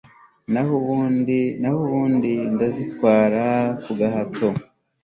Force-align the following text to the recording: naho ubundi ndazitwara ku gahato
naho 1.63 1.79
ubundi 2.31 2.33
ndazitwara 2.53 3.45
ku 3.83 3.91
gahato 3.99 4.47